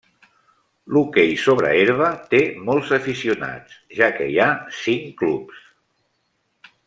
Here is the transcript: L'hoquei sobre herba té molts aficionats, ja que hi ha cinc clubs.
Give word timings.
L'hoquei 0.95 1.33
sobre 1.41 1.73
herba 1.81 2.07
té 2.31 2.39
molts 2.71 2.95
aficionats, 2.99 3.77
ja 3.99 4.09
que 4.17 4.31
hi 4.31 4.41
ha 4.45 4.49
cinc 4.79 5.07
clubs. 5.21 5.63